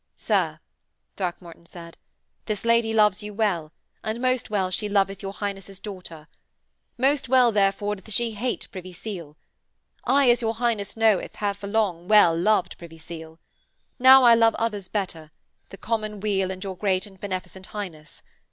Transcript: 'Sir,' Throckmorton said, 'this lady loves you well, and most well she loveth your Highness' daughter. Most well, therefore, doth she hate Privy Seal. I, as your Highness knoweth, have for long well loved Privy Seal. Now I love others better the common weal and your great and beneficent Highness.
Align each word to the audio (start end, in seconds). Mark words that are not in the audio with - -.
'Sir,' 0.15 0.59
Throckmorton 1.15 1.67
said, 1.67 1.95
'this 2.45 2.65
lady 2.65 2.91
loves 2.91 3.21
you 3.21 3.35
well, 3.35 3.71
and 4.03 4.19
most 4.19 4.49
well 4.49 4.71
she 4.71 4.89
loveth 4.89 5.21
your 5.21 5.31
Highness' 5.33 5.79
daughter. 5.79 6.27
Most 6.97 7.29
well, 7.29 7.51
therefore, 7.51 7.95
doth 7.95 8.11
she 8.11 8.31
hate 8.31 8.67
Privy 8.71 8.93
Seal. 8.93 9.37
I, 10.03 10.31
as 10.31 10.41
your 10.41 10.55
Highness 10.55 10.97
knoweth, 10.97 11.35
have 11.35 11.57
for 11.57 11.67
long 11.67 12.07
well 12.07 12.35
loved 12.35 12.79
Privy 12.79 12.97
Seal. 12.97 13.37
Now 13.99 14.23
I 14.23 14.33
love 14.33 14.55
others 14.55 14.87
better 14.87 15.29
the 15.69 15.77
common 15.77 16.19
weal 16.19 16.49
and 16.49 16.63
your 16.63 16.75
great 16.75 17.05
and 17.05 17.19
beneficent 17.19 17.67
Highness. 17.67 18.23